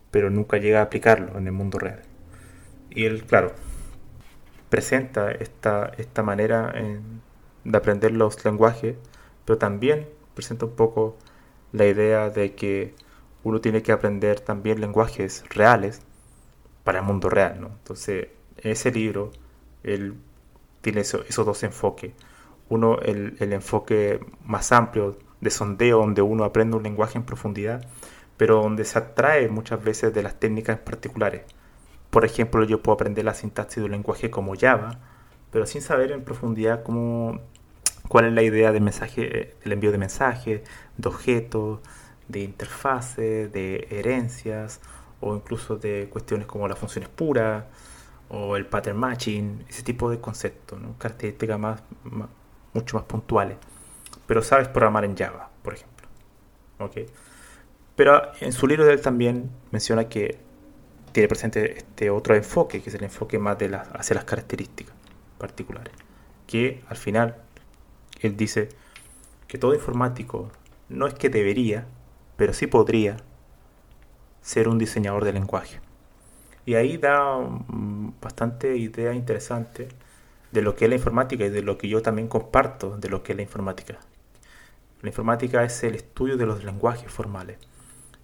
pero 0.09 0.29
nunca 0.29 0.57
llega 0.57 0.79
a 0.79 0.83
aplicarlo 0.83 1.37
en 1.37 1.47
el 1.47 1.53
mundo 1.53 1.79
real. 1.79 2.01
Y 2.89 3.05
él, 3.05 3.23
claro, 3.25 3.53
presenta 4.69 5.31
esta, 5.31 5.91
esta 5.97 6.23
manera 6.23 6.73
de 7.63 7.77
aprender 7.77 8.11
los 8.11 8.43
lenguajes, 8.45 8.95
pero 9.45 9.57
también 9.57 10.07
presenta 10.33 10.65
un 10.65 10.75
poco 10.75 11.17
la 11.71 11.85
idea 11.85 12.29
de 12.29 12.53
que 12.55 12.93
uno 13.43 13.61
tiene 13.61 13.81
que 13.81 13.91
aprender 13.91 14.39
también 14.39 14.81
lenguajes 14.81 15.43
reales 15.49 16.01
para 16.83 16.99
el 16.99 17.05
mundo 17.05 17.29
real. 17.29 17.59
¿no? 17.59 17.67
Entonces, 17.67 18.27
en 18.57 18.71
ese 18.71 18.91
libro, 18.91 19.31
él 19.83 20.15
tiene 20.81 21.01
esos 21.01 21.45
dos 21.45 21.63
enfoques. 21.63 22.13
Uno, 22.69 22.99
el, 22.99 23.35
enfoque 23.39 24.19
más 24.45 24.71
amplio 24.71 25.17
de 25.41 25.49
sondeo, 25.49 25.99
donde 25.99 26.21
uno 26.21 26.43
aprende 26.45 26.77
un 26.77 26.83
lenguaje 26.83 27.17
en 27.17 27.25
profundidad, 27.25 27.85
pero 28.37 28.61
donde 28.61 28.85
se 28.85 28.97
atrae 28.97 29.49
muchas 29.49 29.83
veces 29.83 30.13
de 30.13 30.23
las 30.23 30.39
técnicas 30.39 30.79
particulares. 30.79 31.43
Por 32.09 32.25
ejemplo, 32.25 32.63
yo 32.63 32.81
puedo 32.81 32.95
aprender 32.95 33.25
la 33.25 33.33
sintaxis 33.33 33.77
de 33.77 33.85
un 33.85 33.91
lenguaje 33.91 34.29
como 34.31 34.55
Java, 34.57 34.99
pero 35.51 35.65
sin 35.65 35.81
saber 35.81 36.11
en 36.11 36.23
profundidad 36.23 36.83
cómo, 36.83 37.41
cuál 38.07 38.25
es 38.25 38.33
la 38.33 38.43
idea 38.43 38.71
del 38.71 38.83
mensaje, 38.83 39.55
del 39.63 39.73
envío 39.73 39.91
de 39.91 39.97
mensajes, 39.97 40.61
de 40.97 41.09
objetos, 41.09 41.79
de 42.33 42.41
interfaces, 42.41 43.49
de 43.53 43.87
herencias, 43.89 44.81
o 45.21 45.35
incluso 45.35 45.77
de 45.77 46.09
cuestiones 46.11 46.45
como 46.45 46.67
las 46.67 46.77
funciones 46.77 47.09
puras 47.09 47.63
o 48.29 48.57
el 48.57 48.65
pattern 48.65 48.97
matching, 48.97 49.65
ese 49.69 49.83
tipo 49.83 50.09
de 50.09 50.19
conceptos, 50.19 50.79
características 50.97 51.57
más, 51.59 51.83
mucho 52.73 52.97
más 52.97 53.05
puntuales. 53.05 53.57
Pero 54.27 54.41
sabes 54.41 54.67
programar 54.67 55.05
en 55.05 55.15
Java, 55.15 55.49
por 55.61 55.75
ejemplo. 55.75 56.07
¿Okay? 56.79 57.05
Pero 57.95 58.21
en 58.41 58.51
su 58.51 58.67
libro 58.67 58.85
de 58.85 58.93
él 58.93 59.01
también 59.01 59.49
menciona 59.71 60.09
que 60.09 60.39
tiene 61.11 61.29
presente 61.29 61.77
este 61.77 62.09
otro 62.09 62.35
enfoque, 62.35 62.81
que 62.81 62.89
es 62.89 62.95
el 62.95 63.03
enfoque 63.03 63.37
más 63.37 63.57
de 63.59 63.75
hacia 63.93 64.15
las 64.15 64.25
características 64.25 64.95
particulares. 65.37 65.93
Que 66.47 66.83
al 66.89 66.97
final 66.97 67.37
él 68.19 68.35
dice 68.35 68.69
que 69.47 69.57
todo 69.57 69.75
informático 69.75 70.49
no 70.89 71.05
es 71.05 71.13
que 71.13 71.29
debería, 71.29 71.85
pero 72.35 72.53
sí 72.53 72.67
podría 72.67 73.17
ser 74.41 74.67
un 74.67 74.77
diseñador 74.77 75.25
de 75.25 75.33
lenguaje. 75.33 75.79
Y 76.65 76.75
ahí 76.75 76.97
da 76.97 77.37
mm, 77.37 78.15
bastante 78.21 78.77
idea 78.77 79.13
interesante 79.13 79.89
de 80.51 80.61
lo 80.61 80.75
que 80.75 80.85
es 80.85 80.89
la 80.89 80.95
informática 80.95 81.45
y 81.45 81.49
de 81.49 81.63
lo 81.63 81.77
que 81.77 81.89
yo 81.89 82.01
también 82.01 82.27
comparto 82.27 82.97
de 82.97 83.09
lo 83.09 83.23
que 83.23 83.33
es 83.33 83.35
la 83.35 83.41
informática. 83.41 83.97
La 85.01 85.09
informática 85.09 85.63
es 85.63 85.83
el 85.83 85.95
estudio 85.95 86.37
de 86.37 86.45
los 86.45 86.63
lenguajes 86.63 87.11
formales. 87.11 87.57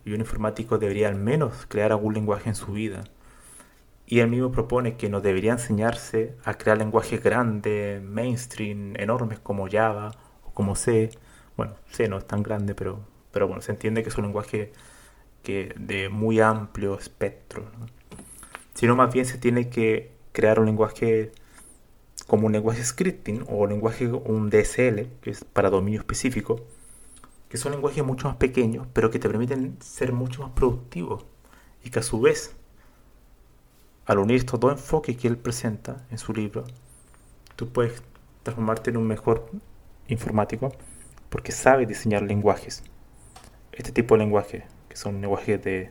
Y 0.05 0.13
un 0.13 0.21
informático 0.21 0.77
debería 0.77 1.09
al 1.09 1.15
menos 1.15 1.65
crear 1.67 1.91
algún 1.91 2.13
lenguaje 2.13 2.47
en 2.47 2.55
su 2.55 2.71
vida. 2.71 3.03
Y 4.05 4.19
él 4.19 4.29
mismo 4.29 4.51
propone 4.51 4.95
que 4.95 5.09
nos 5.09 5.21
debería 5.21 5.51
enseñarse 5.51 6.37
a 6.45 6.53
crear 6.53 6.77
lenguajes 6.77 7.21
grandes, 7.21 8.01
mainstream, 8.01 8.95
enormes 8.95 9.39
como 9.39 9.67
Java 9.69 10.11
o 10.45 10.53
como 10.53 10.75
C. 10.75 11.09
Bueno, 11.57 11.75
C 11.91 12.07
no 12.07 12.17
es 12.17 12.25
tan 12.25 12.43
grande, 12.43 12.73
pero, 12.75 13.01
pero 13.31 13.47
bueno, 13.47 13.61
se 13.61 13.71
entiende 13.71 14.03
que 14.03 14.09
es 14.09 14.17
un 14.17 14.25
lenguaje 14.25 14.71
que 15.43 15.73
de 15.77 16.09
muy 16.09 16.39
amplio 16.39 16.97
espectro 16.97 17.69
sino 18.79 18.95
más 18.95 19.13
bien 19.13 19.25
se 19.25 19.37
tiene 19.37 19.69
que 19.69 20.09
crear 20.31 20.57
un 20.57 20.65
lenguaje 20.65 21.33
como 22.27 22.47
un 22.47 22.53
lenguaje 22.53 22.81
scripting 22.81 23.43
o 23.49 23.55
un 23.55 23.69
lenguaje, 23.71 24.07
un 24.07 24.49
DSL, 24.49 25.07
que 25.19 25.31
es 25.31 25.43
para 25.43 25.69
dominio 25.69 25.99
específico, 25.99 26.61
que 27.49 27.57
son 27.57 27.73
lenguajes 27.73 28.05
mucho 28.05 28.29
más 28.29 28.37
pequeños, 28.37 28.87
pero 28.93 29.11
que 29.11 29.19
te 29.19 29.27
permiten 29.27 29.75
ser 29.81 30.13
mucho 30.13 30.43
más 30.43 30.51
productivos 30.51 31.25
y 31.83 31.89
que 31.89 31.99
a 31.99 32.03
su 32.03 32.21
vez, 32.21 32.55
al 34.05 34.19
unir 34.19 34.37
estos 34.37 34.57
dos 34.61 34.71
enfoques 34.71 35.17
que 35.17 35.27
él 35.27 35.35
presenta 35.35 36.05
en 36.09 36.17
su 36.17 36.31
libro, 36.31 36.63
tú 37.57 37.67
puedes 37.67 38.01
transformarte 38.43 38.91
en 38.91 38.97
un 38.97 39.07
mejor 39.07 39.49
informático 40.07 40.71
porque 41.29 41.51
sabe 41.51 41.85
diseñar 41.85 42.21
lenguajes. 42.21 42.81
Este 43.79 43.91
tipo 43.91 44.13
de 44.13 44.19
lenguajes, 44.19 44.63
que 44.87 44.95
son 44.95 45.21
lenguajes 45.21 45.63
de 45.63 45.89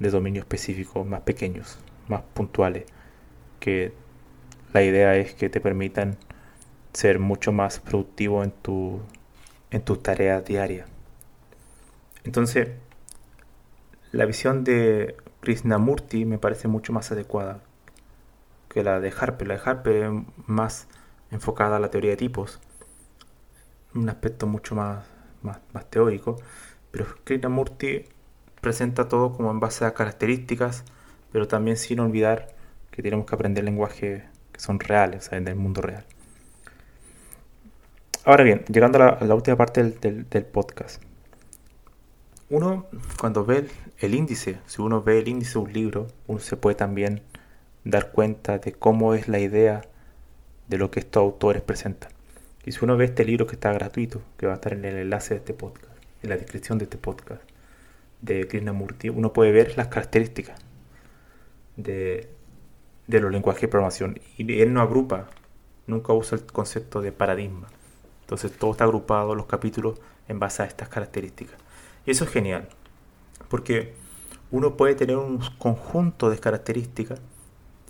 de 0.00 0.10
dominio 0.10 0.40
específico 0.40 1.04
más 1.04 1.20
pequeños, 1.20 1.78
más 2.08 2.22
puntuales, 2.34 2.84
que 3.60 3.92
la 4.72 4.82
idea 4.82 5.14
es 5.16 5.34
que 5.34 5.48
te 5.48 5.60
permitan 5.60 6.16
ser 6.92 7.20
mucho 7.20 7.52
más 7.52 7.78
productivo 7.78 8.42
en 8.42 8.50
tu 8.50 9.00
en 9.70 9.82
tus 9.82 10.02
tareas 10.02 10.44
diarias. 10.44 10.88
Entonces, 12.24 12.70
la 14.10 14.24
visión 14.24 14.64
de 14.64 15.16
Krishnamurti 15.40 16.24
me 16.24 16.38
parece 16.38 16.66
mucho 16.66 16.92
más 16.92 17.12
adecuada 17.12 17.60
que 18.68 18.82
la 18.82 18.98
de 18.98 19.12
Harper. 19.16 19.46
La 19.46 19.54
de 19.54 19.60
Harper 19.64 19.96
es 19.96 20.10
más 20.46 20.88
enfocada 21.30 21.76
a 21.76 21.80
la 21.80 21.90
teoría 21.90 22.10
de 22.10 22.16
tipos, 22.16 22.58
un 23.94 24.08
aspecto 24.08 24.46
mucho 24.46 24.74
más, 24.74 25.06
más, 25.42 25.60
más 25.72 25.88
teórico, 25.88 26.36
pero 26.90 27.06
Krishnamurti 27.24 28.04
presenta 28.60 29.08
todo 29.08 29.32
como 29.32 29.50
en 29.50 29.60
base 29.60 29.84
a 29.84 29.94
características, 29.94 30.84
pero 31.32 31.48
también 31.48 31.76
sin 31.76 32.00
olvidar 32.00 32.48
que 32.90 33.02
tenemos 33.02 33.26
que 33.26 33.34
aprender 33.34 33.64
lenguaje 33.64 34.24
que 34.52 34.60
son 34.60 34.80
reales, 34.80 35.30
en 35.32 35.48
el 35.48 35.56
mundo 35.56 35.80
real. 35.80 36.04
Ahora 38.24 38.44
bien, 38.44 38.64
llegando 38.66 39.02
a 39.02 39.24
la, 39.24 39.34
última 39.34 39.56
parte 39.56 39.82
del, 39.82 40.44
podcast. 40.44 41.02
Uno, 42.50 42.86
cuando 43.18 43.44
ve 43.46 43.66
el, 43.98 44.14
índice, 44.14 44.58
si 44.66 44.82
uno 44.82 45.02
ve 45.02 45.20
el 45.20 45.28
índice 45.28 45.54
de 45.54 45.58
un 45.60 45.72
libro, 45.72 46.06
uno 46.26 46.40
se 46.40 46.56
puede 46.56 46.74
también 46.74 47.22
dar 47.84 48.10
cuenta 48.10 48.58
de 48.58 48.72
cómo 48.72 49.14
es 49.14 49.28
la 49.28 49.38
idea 49.38 49.82
de 50.68 50.76
lo 50.76 50.90
que 50.90 51.00
estos 51.00 51.22
autores 51.22 51.62
presentan. 51.62 52.10
Y 52.66 52.72
si 52.72 52.84
uno 52.84 52.96
ve 52.96 53.06
este 53.06 53.24
libro 53.24 53.46
que 53.46 53.54
está 53.54 53.72
gratuito, 53.72 54.20
que 54.36 54.46
va 54.46 54.52
a 54.52 54.56
estar 54.56 54.74
en 54.74 54.84
el 54.84 54.96
enlace 54.96 55.34
de 55.34 55.38
este 55.38 55.54
podcast, 55.54 55.89
en 56.22 56.30
la 56.30 56.36
descripción 56.36 56.78
de 56.78 56.84
este 56.84 56.98
podcast, 56.98 57.42
de 58.20 58.46
Krishnamurti, 58.46 59.08
uno 59.08 59.32
puede 59.32 59.52
ver 59.52 59.76
las 59.76 59.88
características 59.88 60.60
de, 61.76 62.28
los 63.06 63.32
lenguajes 63.32 63.62
de 63.62 63.68
programación. 63.68 64.20
Y 64.36 64.60
él 64.60 64.72
no 64.72 64.82
agrupa, 64.82 65.28
nunca 65.86 66.12
usa 66.12 66.38
el 66.38 66.44
concepto 66.44 67.00
de 67.00 67.12
paradigma. 67.12 67.68
Entonces 68.22 68.52
todo 68.52 68.72
está 68.72 68.84
agrupado, 68.84 69.34
los 69.34 69.46
capítulos, 69.46 69.98
en 70.28 70.38
base 70.38 70.62
a 70.62 70.66
estas 70.66 70.88
características. 70.88 71.56
Y 72.06 72.12
eso 72.12 72.24
es 72.24 72.30
genial, 72.30 72.68
porque 73.48 73.94
uno 74.50 74.76
puede 74.76 74.94
tener 74.94 75.16
un 75.16 75.40
conjunto 75.58 76.30
de 76.30 76.38
características 76.38 77.20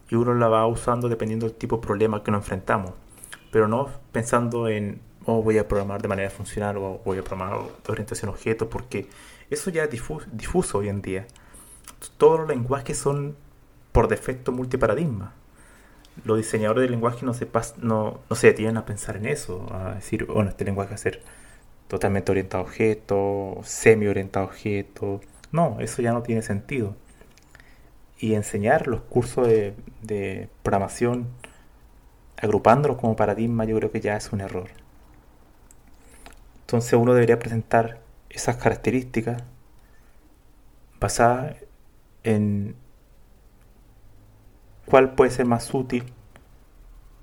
y 0.09 0.15
uno 0.15 0.35
la 0.35 0.49
va 0.49 0.67
usando 0.67 1.09
dependiendo 1.09 1.47
del 1.47 1.55
tipo 1.55 1.77
de 1.77 1.83
problema 1.83 2.23
que 2.23 2.31
nos 2.31 2.43
enfrentamos, 2.43 2.93
pero 3.53 3.69
no 3.69 3.89
pensando 4.13 4.69
en, 4.69 5.01
oh, 5.31 5.43
voy 5.43 5.59
a 5.59 5.69
programar 5.69 6.03
de 6.03 6.09
manera 6.09 6.31
funcional 6.31 6.77
o 6.79 7.01
voy 7.05 7.19
a 7.19 7.23
programar 7.23 7.59
de 7.59 7.93
orientación 7.93 8.29
a 8.29 8.33
objetos, 8.33 8.69
porque 8.69 9.09
eso 9.51 9.71
ya 9.71 9.85
es 9.85 9.91
difuso, 9.91 10.79
hoy 10.79 10.89
en 10.89 11.03
día. 11.03 11.27
Todos 12.17 12.41
los 12.41 12.49
lenguajes 12.49 12.99
son 12.99 13.37
por 13.93 14.09
defecto 14.09 14.53
multiparadigma. 14.53 15.35
Los 16.25 16.37
diseñadores 16.39 16.83
de 16.83 16.91
lenguaje 16.91 17.25
no 17.25 17.35
se, 17.35 17.49
no, 17.79 18.21
no 18.29 18.37
se 18.37 18.49
detienen 18.49 18.77
a 18.77 18.87
pensar 18.87 19.17
en 19.17 19.27
eso, 19.27 19.67
a 19.73 19.95
decir, 19.95 20.27
bueno, 20.27 20.51
este 20.51 20.65
lenguaje 20.65 20.91
va 20.91 20.95
a 20.95 20.99
ser 20.99 21.23
totalmente 21.89 22.31
orientado 22.31 22.63
a 22.63 22.67
objetos, 22.67 23.67
semi 23.67 24.07
orientado 24.07 24.47
a 24.47 24.49
objetos. 24.49 25.23
No, 25.53 25.79
eso 25.81 26.03
ya 26.03 26.13
no 26.13 26.23
tiene 26.23 26.43
sentido. 26.43 26.95
Y 28.19 28.35
enseñar 28.35 28.87
los 28.87 29.01
cursos 29.03 29.47
de, 29.47 29.75
de 30.03 30.49
programación 30.63 31.29
agrupándolos 32.41 32.99
como 32.99 33.17
paradigma 33.17 33.65
yo 33.65 33.77
creo 33.77 33.91
que 33.91 34.01
ya 34.01 34.17
es 34.17 34.33
un 34.33 34.41
error. 34.41 34.71
Entonces 36.71 36.93
uno 36.93 37.15
debería 37.15 37.41
presentar 37.41 37.99
esas 38.29 38.57
características 38.57 39.43
basadas 41.01 41.57
en 42.23 42.77
cuál 44.87 45.17
puede 45.17 45.33
ser 45.33 45.47
más 45.47 45.75
útil 45.75 46.05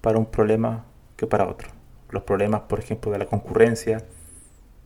para 0.02 0.18
un 0.18 0.26
problema 0.26 0.84
que 1.16 1.28
para 1.28 1.48
otro. 1.48 1.70
Los 2.10 2.24
problemas, 2.24 2.64
por 2.64 2.82
ejemplo, 2.82 3.10
de 3.10 3.20
la 3.20 3.26
concurrencia 3.26 4.04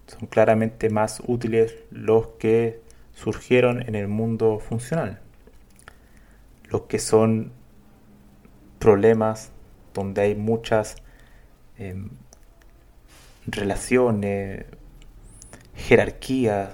son 0.05 0.27
claramente 0.27 0.91
más 0.91 1.23
útiles 1.25 1.73
los 1.89 2.27
que 2.37 2.81
surgieron 3.15 3.81
en 3.81 3.95
el 3.95 4.09
mundo 4.09 4.59
funcional. 4.59 5.21
Los 6.65 6.81
que 6.81 6.99
son 6.99 7.51
problemas 8.77 9.51
donde 9.95 10.21
hay 10.21 10.35
muchas 10.35 10.97
em, 11.79 12.11
relaciones, 13.45 14.65
jerarquías, 15.75 16.69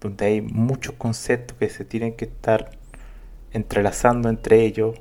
donde 0.00 0.26
hay 0.26 0.40
muchos 0.40 0.94
conceptos 0.94 1.56
que 1.58 1.68
se 1.68 1.84
tienen 1.84 2.14
que 2.14 2.26
estar 2.26 2.70
entrelazando 3.52 4.28
entre 4.28 4.64
ellos, 4.64 4.98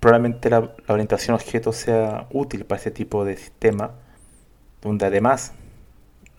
probablemente 0.00 0.50
la, 0.50 0.74
orientación 0.88 1.34
a 1.34 1.36
objetos 1.36 1.76
sea 1.76 2.26
útil 2.30 2.64
para 2.64 2.80
ese 2.80 2.90
tipo 2.90 3.24
de 3.24 3.36
sistema, 3.36 3.92
donde 4.80 5.06
además 5.06 5.52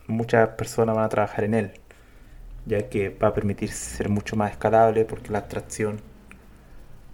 muchas 0.06 0.50
personas 0.50 0.94
van 0.94 1.04
a 1.04 1.08
trabajar 1.08 1.44
en 1.44 1.54
él, 1.54 1.72
ya 2.66 2.88
que 2.88 3.08
va 3.08 3.28
a 3.28 3.34
permitir 3.34 3.70
ser 3.72 4.08
mucho 4.08 4.36
más 4.36 4.52
escalable 4.52 5.04
porque 5.04 5.30
la 5.30 5.38
abstracción 5.38 6.00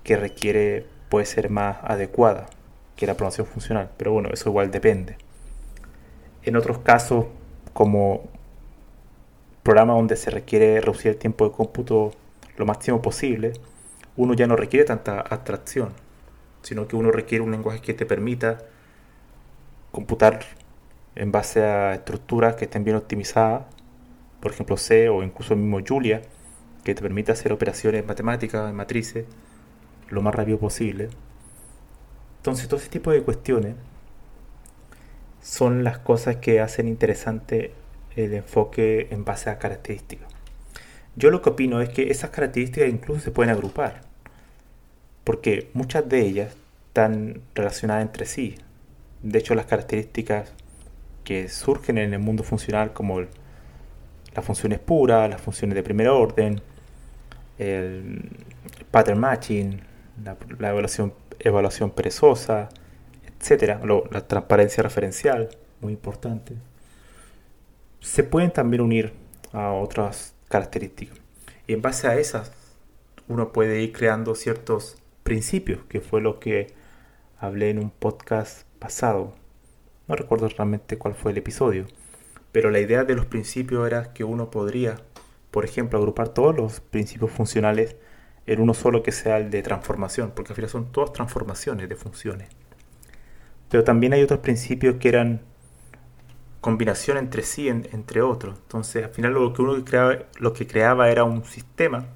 que 0.03 0.17
requiere 0.17 0.87
puede 1.09 1.27
ser 1.27 1.51
más 1.51 1.79
adecuada 1.83 2.47
que 2.97 3.07
la 3.07 3.15
programación 3.15 3.47
funcional, 3.47 3.91
pero 3.97 4.13
bueno, 4.13 4.31
eso 4.33 4.49
igual 4.49 4.71
depende. 4.71 5.17
En 6.43 6.57
otros 6.57 6.79
casos, 6.79 7.27
como 7.73 8.23
programas 9.63 9.97
donde 9.97 10.17
se 10.17 10.31
requiere 10.31 10.81
reducir 10.81 11.13
el 11.13 11.17
tiempo 11.19 11.45
de 11.45 11.53
cómputo 11.53 12.13
lo 12.57 12.67
máximo 12.67 13.03
posible, 13.03 13.53
uno 14.17 14.35
ya 14.35 14.47
no 14.47 14.57
requiere 14.57 14.85
tanta 14.85 15.21
abstracción, 15.21 15.93
sino 16.63 16.89
que 16.89 16.97
uno 16.97 17.11
requiere 17.11 17.45
un 17.45 17.51
lenguaje 17.51 17.81
que 17.81 17.95
te 17.95 18.07
permita 18.07 18.59
computar 19.93 20.41
en 21.15 21.33
base 21.33 21.63
a 21.65 21.95
estructuras 21.95 22.55
que 22.57 22.65
estén 22.65 22.85
bien 22.85 22.97
optimizadas, 22.97 23.63
por 24.41 24.53
ejemplo 24.53 24.77
C 24.77 25.09
o 25.09 25.23
incluso 25.23 25.55
el 25.55 25.61
mismo 25.61 25.81
Julia, 25.87 26.23
que 26.85 26.95
te 26.95 27.03
permita 27.03 27.33
hacer 27.33 27.53
operaciones 27.53 28.07
matemáticas, 28.07 28.71
en 28.71 28.77
matrices, 28.77 29.27
lo 30.09 30.23
más 30.23 30.35
rápido 30.35 30.59
posible. 30.59 31.11
Entonces 32.39 32.69
todo 32.69 32.81
ese 32.81 32.89
tipo 32.89 33.11
de 33.11 33.23
cuestiones 33.23 33.75
son 35.43 35.85
las 35.85 35.99
cosas 35.99 36.37
que 36.37 36.61
hacen 36.61 36.89
interesante 36.89 37.73
el 38.17 38.35
enfoque 38.35 39.09
en 39.11 39.25
base 39.25 39.51
a 39.51 39.59
características. 39.59 40.29
Yo 41.17 41.31
lo 41.31 41.43
que 41.43 41.51
opino 41.51 41.81
es 41.81 41.89
que 41.89 42.11
esas 42.11 42.31
características 42.31 42.89
incluso 42.89 43.21
se 43.21 43.31
pueden 43.31 43.51
agrupar, 43.51 44.03
porque 45.25 45.71
muchas 45.75 46.09
de 46.09 46.21
ellas 46.21 46.57
están 46.89 47.43
relacionadas 47.55 48.03
entre 48.03 48.27
sí. 48.27 48.57
De 49.23 49.39
hecho, 49.39 49.55
las 49.55 49.67
características 49.67 50.53
que 51.25 51.49
surgen 51.49 51.99
en 51.99 52.15
el 52.15 52.21
mundo 52.21 52.43
funcional, 52.43 52.93
como 52.93 53.21
las 53.21 54.45
funciones 54.45 54.79
puras, 54.79 55.29
las 55.29 55.41
funciones 55.41 55.75
de 55.75 55.83
primer 55.83 56.09
orden, 56.09 56.61
el 57.59 58.31
pattern 58.91 59.19
matching, 59.19 59.81
la, 60.25 60.37
evaluación, 60.71 61.13
evaluación 61.39 61.91
perezosa, 61.91 62.69
etcétera, 63.41 63.81
la 64.11 64.27
transparencia 64.29 64.83
referencial, 64.83 65.49
muy 65.81 65.95
importante, 65.95 66.55
se 68.01 68.23
pueden 68.23 68.53
también 68.53 68.83
unir 68.83 69.15
a 69.53 69.73
otras 69.73 70.35
características. 70.49 71.19
Y 71.67 71.73
en 71.73 71.83
base 71.83 72.07
a 72.07 72.17
esas, 72.17 72.53
uno 73.29 73.53
puede 73.53 73.81
ir 73.81 73.93
creando 73.93 74.35
ciertos 74.35 74.97
principios, 75.23 75.85
que 75.89 76.01
fue 76.01 76.21
lo 76.21 76.39
que 76.39 76.75
hablé 77.39 77.71
en 77.71 77.79
un 77.79 77.91
podcast 77.91 78.67
pasado. 78.79 79.35
No 80.07 80.17
recuerdo 80.17 80.49
realmente 80.49 80.99
cuál 80.99 81.15
fue 81.15 81.33
el 81.33 81.39
episodio, 81.39 81.87
pero 82.53 82.71
la 82.71 82.81
idea 82.81 83.05
de 83.05 83.15
los 83.15 83.27
principios 83.27 83.87
era 83.87 84.13
que 84.13 84.25
uno 84.25 84.51
podría, 84.51 84.97
por 85.51 85.65
ejemplo, 85.65 85.99
agrupar 85.99 86.29
todos 86.31 86.55
los 86.55 86.81
principios 86.81 87.31
funcionales 87.31 87.97
en 88.47 88.61
uno 88.61 88.75
solo 88.75 89.03
que 89.03 89.13
sea 89.13 89.39
el 89.39 89.51
de 89.51 89.63
transformación, 89.63 90.33
porque 90.35 90.53
al 90.53 90.57
final 90.57 90.71
son 90.71 90.93
todas 90.93 91.13
transformaciones 91.13 91.89
de 91.89 91.97
funciones. 91.97 92.49
Pero 93.71 93.85
también 93.85 94.13
hay 94.13 94.23
otros 94.23 94.41
principios 94.41 94.97
que 94.97 95.09
eran 95.09 95.41
combinación 96.61 97.17
entre 97.17 97.43
sí, 97.43 97.69
entre 97.69 98.21
otros. 98.23 98.59
Entonces, 98.59 99.05
al 99.05 99.11
final 99.11 99.33
lo 99.33 99.53
que 99.53 99.63
uno 99.63 99.85
creaba, 99.85 100.19
lo 100.39 100.53
que 100.53 100.67
creaba 100.67 101.11
era 101.11 101.25
un 101.25 101.45
sistema 101.45 102.07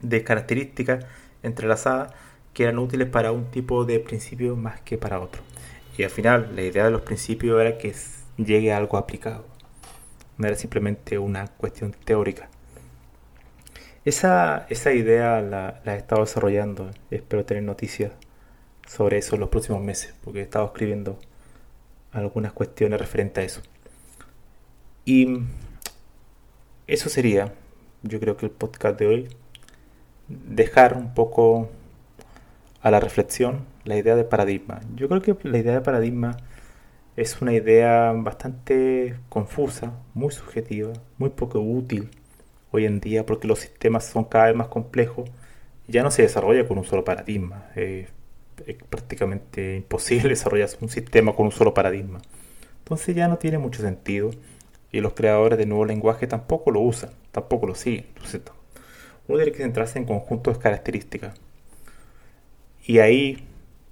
de 0.00 0.24
características 0.24 1.04
entrelazadas 1.42 2.12
que 2.54 2.64
eran 2.64 2.78
útiles 2.78 3.08
para 3.08 3.32
un 3.32 3.50
tipo 3.50 3.84
de 3.84 4.00
principio 4.00 4.56
más 4.56 4.80
que 4.80 4.98
para 4.98 5.20
otro. 5.20 5.42
Y 5.96 6.04
al 6.04 6.10
final, 6.10 6.52
la 6.54 6.62
idea 6.62 6.84
de 6.84 6.90
los 6.90 7.02
principios 7.02 7.60
era 7.60 7.78
que 7.78 7.94
llegue 8.36 8.72
a 8.72 8.78
algo 8.78 8.96
aplicado. 8.96 9.44
No 10.38 10.46
era 10.46 10.56
simplemente 10.56 11.18
una 11.18 11.48
cuestión 11.48 11.92
teórica. 12.04 12.48
Esa, 14.04 14.66
esa 14.70 14.92
idea 14.92 15.42
la, 15.42 15.80
la 15.84 15.94
he 15.94 15.98
estado 15.98 16.22
desarrollando. 16.22 16.90
Espero 17.10 17.44
tener 17.44 17.64
noticias 17.64 18.12
sobre 18.88 19.18
eso 19.18 19.36
en 19.36 19.40
los 19.40 19.50
próximos 19.50 19.82
meses, 19.82 20.14
porque 20.24 20.40
he 20.40 20.42
estado 20.42 20.66
escribiendo 20.66 21.18
algunas 22.12 22.52
cuestiones 22.52 22.98
referentes 22.98 23.42
a 23.42 23.46
eso. 23.46 23.62
Y 25.04 25.40
eso 26.86 27.08
sería, 27.08 27.52
yo 28.02 28.18
creo 28.18 28.36
que 28.36 28.46
el 28.46 28.52
podcast 28.52 28.98
de 28.98 29.06
hoy, 29.06 29.28
dejar 30.28 30.96
un 30.96 31.14
poco 31.14 31.70
a 32.82 32.90
la 32.90 33.00
reflexión 33.00 33.64
la 33.84 33.96
idea 33.96 34.16
de 34.16 34.24
paradigma. 34.24 34.80
Yo 34.94 35.08
creo 35.08 35.22
que 35.22 35.36
la 35.48 35.58
idea 35.58 35.74
de 35.74 35.80
paradigma 35.80 36.36
es 37.16 37.40
una 37.40 37.52
idea 37.52 38.12
bastante 38.12 39.16
confusa, 39.28 39.92
muy 40.14 40.32
subjetiva, 40.32 40.92
muy 41.16 41.30
poco 41.30 41.60
útil 41.60 42.10
hoy 42.70 42.84
en 42.84 43.00
día 43.00 43.24
porque 43.24 43.48
los 43.48 43.60
sistemas 43.60 44.04
son 44.04 44.24
cada 44.24 44.46
vez 44.46 44.56
más 44.56 44.68
complejos 44.68 45.30
ya 45.88 46.02
no 46.02 46.10
se 46.10 46.22
desarrolla 46.22 46.68
con 46.68 46.78
un 46.78 46.84
solo 46.84 47.04
paradigma. 47.04 47.66
Es 48.66 48.76
prácticamente 48.88 49.76
imposible 49.76 50.28
desarrollar 50.30 50.68
un 50.80 50.88
sistema 50.88 51.34
con 51.34 51.46
un 51.46 51.52
solo 51.52 51.74
paradigma. 51.74 52.20
Entonces 52.80 53.14
ya 53.14 53.28
no 53.28 53.38
tiene 53.38 53.58
mucho 53.58 53.82
sentido 53.82 54.30
y 54.90 55.00
los 55.00 55.12
creadores 55.12 55.58
de 55.58 55.66
nuevo 55.66 55.84
lenguaje 55.84 56.26
tampoco 56.26 56.70
lo 56.70 56.80
usan, 56.80 57.10
tampoco 57.32 57.66
lo 57.66 57.74
siguen. 57.74 58.06
Entonces, 58.08 58.40
uno 59.26 59.38
tiene 59.38 59.52
que 59.52 59.62
centrarse 59.62 59.98
en 59.98 60.06
conjuntos 60.06 60.56
de 60.56 60.62
características. 60.62 61.38
Y 62.86 63.00
ahí, 63.00 63.46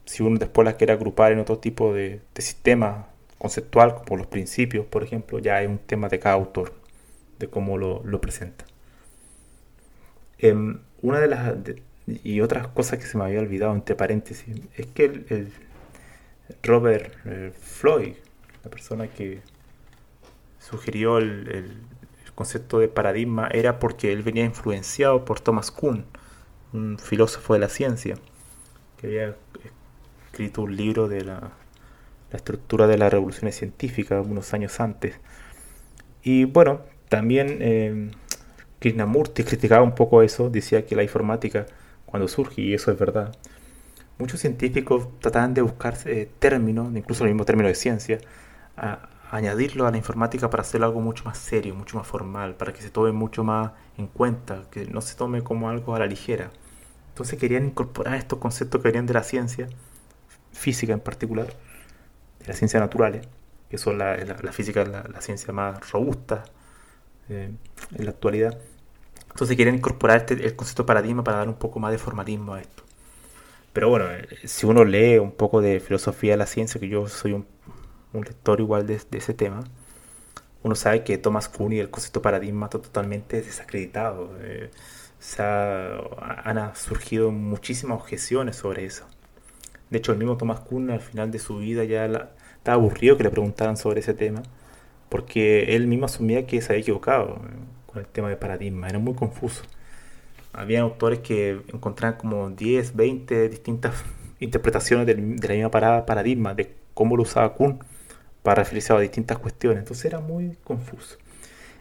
si 0.07 0.23
uno 0.23 0.39
después 0.39 0.65
las 0.65 0.77
quiere 0.77 0.95
agrupar 0.95 1.33
en 1.33 1.41
otro 1.41 1.59
tipo 1.59 1.93
de, 1.93 2.21
sistema 2.39 3.09
conceptual, 3.37 3.97
como 3.97 4.17
los 4.17 4.27
principios, 4.27 4.87
por 4.87 5.03
ejemplo, 5.03 5.39
ya 5.39 5.57
hay 5.57 5.67
un 5.67 5.79
tema 5.79 6.09
de 6.09 6.19
cada 6.19 6.37
autor 6.37 6.73
de 7.39 7.49
cómo 7.49 7.77
lo, 7.77 8.21
presenta. 8.21 8.65
Em, 10.39 10.81
una 11.03 11.21
de 11.21 11.29
las 11.29 11.55
y 12.07 12.41
otras 12.41 12.69
cosas 12.69 12.99
que 12.99 13.07
se 13.07 13.19
me 13.19 13.25
había 13.25 13.41
olvidado 13.41 13.75
entre 13.75 13.97
paréntesis 13.97 14.55
es 14.77 14.87
que 14.87 15.05
el, 15.05 15.53
Robert 16.63 17.13
eh, 17.25 17.53
Floyd, 17.59 18.15
la 18.63 18.71
persona 18.71 19.09
que 19.09 19.41
sugirió 20.59 21.19
el, 21.19 21.83
concepto 22.35 22.79
de 22.81 22.89
paradigma, 22.89 23.49
era 23.51 23.79
porque 23.79 24.13
él 24.13 24.23
venía 24.23 24.45
influenciado 24.45 25.25
por 25.25 25.41
Thomas 25.41 25.71
Kuhn, 25.71 26.05
un 26.75 26.99
filósofo 26.99 27.55
de 27.55 27.61
la 27.61 27.71
ciencia, 27.71 28.17
que 28.99 29.07
había 29.07 29.37
escrito 30.27 30.61
un 30.61 30.77
libro 30.77 31.09
de 31.09 31.25
la, 31.25 31.53
la 32.31 32.37
estructura 32.37 32.87
de 32.87 32.99
las 32.99 33.11
revoluciones 33.11 33.57
científicas 33.57 34.27
unos 34.27 34.53
años 34.53 34.81
antes. 34.81 35.19
Y 36.23 36.45
bueno, 36.45 36.83
también 37.09 37.59
eh, 37.61 38.11
Krishnamurti 38.81 39.45
criticaba 39.45 39.83
un 39.83 39.95
poco 39.95 40.23
eso, 40.23 40.51
decía 40.51 40.85
que 40.85 40.97
la 40.97 41.03
informática, 41.03 41.67
cuando 42.07 42.29
surge, 42.29 42.63
y 42.63 42.75
eso 42.75 42.91
es 42.91 42.99
verdad, 42.99 43.37
muchos 44.19 44.41
científicos 44.41 45.09
trataban 45.21 45.55
de 45.55 45.63
buscar 45.63 45.97
eh, 46.07 46.31
términos, 46.39 46.89
incluso 46.95 47.25
el 47.25 47.31
mismo 47.31 47.45
término 47.45 47.69
de 47.69 47.75
ciencia, 47.75 48.19
a, 48.77 49.09
añadirlo 49.31 49.87
a 49.87 49.91
la 49.91 49.97
informática 49.97 50.49
para 50.51 50.63
hacerlo 50.63 50.87
algo 50.87 51.01
mucho 51.01 51.25
más 51.25 51.39
serio, 51.39 51.75
mucho 51.75 51.97
más 51.97 52.07
formal, 52.07 52.55
para 52.55 52.73
que 52.73 52.81
se 52.83 52.91
tome 52.91 53.13
mucho 53.13 53.45
más 53.45 53.73
en 53.99 54.07
cuenta, 54.07 54.65
que 54.71 54.87
no 54.87 55.01
se 55.01 55.17
tome 55.17 55.43
como 55.43 55.69
algo 55.69 55.95
a 55.95 55.99
la 55.99 56.07
ligera. 56.07 56.51
Entonces 57.09 57.39
querían 57.39 57.67
incorporar 57.67 58.15
estos 58.15 58.39
conceptos 58.39 58.81
que 58.81 58.89
venían 58.89 59.07
de 59.07 59.15
la 59.15 59.23
ciencia, 59.23 59.69
física 60.53 60.93
en 60.93 61.01
particular, 61.01 61.49
de 62.41 62.47
las 62.47 62.57
ciencias 62.57 62.81
naturales, 62.81 63.27
que 63.69 63.79
son 63.79 63.99
la, 63.99 64.17
física, 64.53 64.85
la, 64.85 65.03
la, 65.03 65.21
ciencia 65.21 65.53
más 65.53 65.91
robusta 65.91 66.45
eh, 67.29 67.51
en 67.97 68.05
la 68.05 68.11
actualidad. 68.11 68.59
Entonces 69.37 69.55
querían 69.55 69.77
incorporar 69.77 70.17
este, 70.17 70.33
el 70.47 70.57
concepto 70.57 70.87
paradigma 70.87 71.23
para 71.23 71.37
dar 71.37 71.49
un 71.49 71.57
poco 71.57 71.79
más 71.79 71.93
de 71.93 71.99
formalismo 71.99 72.55
a 72.55 72.61
esto. 72.63 72.85
Pero 73.75 73.91
bueno, 73.91 74.07
eh, 74.11 74.27
si 74.45 74.65
uno 74.65 74.83
lee 74.83 75.19
un 75.19 75.31
poco 75.31 75.61
de 75.61 75.79
filosofía 75.79 76.33
de 76.33 76.39
la 76.39 76.47
ciencia, 76.47 76.81
que 76.81 76.89
yo 76.89 77.07
soy 77.07 77.35
un, 77.35 77.47
lector 78.15 78.61
igual 78.61 78.87
de, 78.87 78.95
ese 78.95 79.35
tema, 79.35 79.63
uno 80.63 80.75
sabe 80.75 81.05
que 81.05 81.19
Thomas 81.19 81.51
Kuhn 81.51 81.75
y 81.75 81.81
el 81.81 81.91
concepto 81.91 82.23
paradigma 82.23 82.65
está 82.65 82.81
totalmente 82.81 83.43
desacreditado. 83.43 84.31
Eh, 84.41 84.71
han 85.37 86.75
surgido 86.75 87.31
muchísimas 87.31 88.01
objeciones 88.01 88.57
sobre 88.57 88.87
eso. 88.87 89.05
De 89.91 89.99
hecho, 89.99 90.13
el 90.13 90.19
mismo 90.19 90.39
Thomas 90.39 90.61
Kuhn 90.61 90.89
al 90.89 91.03
final 91.03 91.31
de 91.31 91.41
su 91.41 91.59
vida 91.59 91.85
ya 91.85 92.07
estaba 92.07 92.77
aburrido 92.77 93.19
que 93.19 93.25
le 93.25 93.31
preguntaran 93.31 93.77
sobre 93.77 94.01
ese 94.01 94.15
tema, 94.15 94.43
porque 95.11 95.77
él 95.77 95.87
mismo 95.89 96.07
asumía 96.07 96.47
que 96.47 96.63
se 96.63 96.73
había 96.73 96.81
equivocado 96.81 97.39
con 97.97 98.05
el 98.05 98.11
tema 98.11 98.29
de 98.29 98.37
paradigma, 98.37 98.89
era 98.89 98.99
muy 98.99 99.15
confuso. 99.15 99.63
Había 100.53 100.83
autores 100.83 101.21
que 101.21 101.63
encontraban 101.73 102.19
como 102.19 102.51
10, 102.51 102.95
20 102.95 103.49
distintas 103.49 103.95
interpretaciones 104.39 105.07
de, 105.07 105.15
la 105.15 105.55
misma 105.55 105.71
paradigma, 106.05 106.55
de 106.55 106.75
cómo 106.93 107.17
lo 107.17 107.23
usaba 107.23 107.55
Kuhn 107.55 107.79
para 108.43 108.63
referirse 108.63 108.93
a 108.93 108.99
distintas 108.99 109.39
cuestiones. 109.39 109.79
Entonces 109.79 110.05
era 110.05 110.21
muy 110.21 110.59
confuso. 110.63 111.17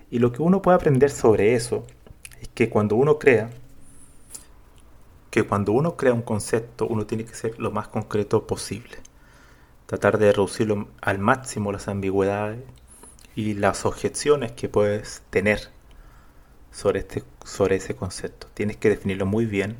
Y 0.09 0.19
lo 0.19 0.31
que 0.31 0.41
uno 0.41 0.61
puede 0.61 0.75
aprender 0.77 1.11
sobre 1.11 1.53
eso 1.53 1.85
es 2.41 2.47
que 2.47 2.69
cuando 2.69 2.95
uno 2.95 3.19
crea, 3.19 3.49
que 5.31 5.43
cuando 5.43 5.73
uno 5.73 5.97
crea 5.97 6.13
un 6.13 6.21
concepto, 6.21 6.87
uno 6.87 7.05
tiene 7.05 7.25
que 7.25 7.35
ser 7.35 7.59
lo 7.59 7.71
más 7.71 7.89
concreto 7.89 8.47
posible. 8.47 8.97
Tratar 9.85 10.17
de 10.17 10.31
reducirlo 10.31 10.87
al 11.01 11.19
máximo 11.19 11.73
las 11.73 11.89
ambigüedades 11.89 12.61
y 13.35 13.53
las 13.55 13.85
objeciones 13.85 14.53
que 14.53 14.69
puedes 14.69 15.21
tener 15.29 15.74
sobre, 16.75 16.99
este, 16.99 17.23
sobre 17.45 17.77
ese 17.77 17.95
concepto. 17.95 18.47
Tienes 18.53 18.75
que 18.75 18.89
definirlo 18.89 19.25
muy 19.25 19.45
bien, 19.45 19.77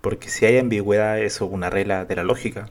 porque 0.00 0.28
si 0.28 0.46
hay 0.46 0.58
ambigüedad, 0.58 1.18
es 1.18 1.40
una 1.40 1.70
regla 1.70 2.04
de 2.04 2.14
la 2.14 2.22
lógica. 2.22 2.70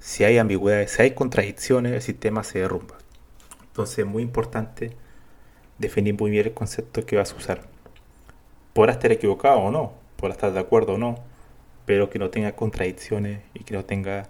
Si 0.00 0.22
hay 0.22 0.36
ambigüedades, 0.36 0.92
si 0.92 1.02
hay 1.02 1.12
contradicciones, 1.12 1.92
el 1.92 2.02
sistema 2.02 2.44
se 2.44 2.58
derrumba. 2.58 2.98
Entonces 3.62 4.00
es 4.00 4.06
muy 4.06 4.22
importante 4.22 4.90
definir 5.78 6.14
muy 6.18 6.30
bien 6.30 6.46
el 6.46 6.52
concepto 6.52 7.06
que 7.06 7.16
vas 7.16 7.32
a 7.32 7.36
usar. 7.36 7.62
Podrás 8.74 8.96
estar 8.96 9.12
equivocado 9.12 9.60
o 9.60 9.70
no, 9.70 9.94
podrás 10.16 10.36
estar 10.36 10.52
de 10.52 10.60
acuerdo 10.60 10.94
o 10.94 10.98
no, 10.98 11.16
pero 11.86 12.10
que 12.10 12.18
no 12.18 12.28
tenga 12.28 12.52
contradicciones 12.52 13.40
y 13.54 13.64
que 13.64 13.72
no 13.72 13.86
tenga 13.86 14.28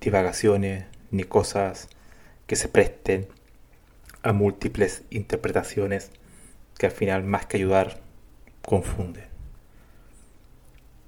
divagaciones 0.00 0.86
ni 1.12 1.22
cosas 1.22 1.88
que 2.48 2.56
se 2.56 2.68
presten 2.68 3.28
a 4.24 4.32
múltiples 4.32 5.04
interpretaciones 5.10 6.10
que 6.78 6.86
al 6.86 6.92
final 6.92 7.22
más 7.22 7.46
que 7.46 7.58
ayudar 7.58 8.00
confunden. 8.62 9.26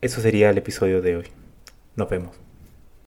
Eso 0.02 0.20
sería 0.20 0.50
el 0.50 0.59
episodio 0.59 1.00
de 1.02 1.16
hoy. 1.16 1.26
Nos 1.96 2.09
vemos. 2.09 2.45